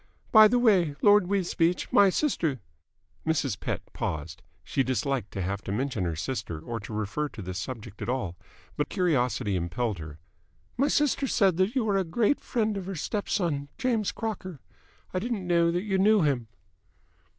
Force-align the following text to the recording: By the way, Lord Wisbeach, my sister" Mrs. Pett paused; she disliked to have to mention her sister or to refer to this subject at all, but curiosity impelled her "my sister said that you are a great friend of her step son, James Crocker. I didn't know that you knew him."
By 0.31 0.47
the 0.47 0.57
way, 0.57 0.95
Lord 1.03 1.27
Wisbeach, 1.27 1.91
my 1.93 2.09
sister" 2.09 2.59
Mrs. 3.27 3.59
Pett 3.59 3.83
paused; 3.93 4.41
she 4.63 4.81
disliked 4.81 5.29
to 5.33 5.43
have 5.43 5.61
to 5.65 5.71
mention 5.71 6.05
her 6.05 6.15
sister 6.15 6.59
or 6.59 6.79
to 6.79 6.91
refer 6.91 7.29
to 7.29 7.41
this 7.43 7.59
subject 7.59 8.01
at 8.01 8.09
all, 8.09 8.35
but 8.75 8.89
curiosity 8.89 9.55
impelled 9.55 9.99
her 9.99 10.17
"my 10.75 10.87
sister 10.87 11.27
said 11.27 11.57
that 11.57 11.75
you 11.75 11.87
are 11.87 11.97
a 11.97 12.03
great 12.03 12.39
friend 12.41 12.77
of 12.77 12.87
her 12.87 12.95
step 12.95 13.29
son, 13.29 13.67
James 13.77 14.11
Crocker. 14.11 14.59
I 15.13 15.19
didn't 15.19 15.45
know 15.45 15.69
that 15.69 15.83
you 15.83 15.99
knew 15.99 16.23
him." 16.23 16.47